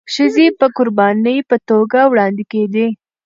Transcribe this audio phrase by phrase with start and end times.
[0.13, 2.87] ښځي د قرباني په توګه وړاندي کيدي.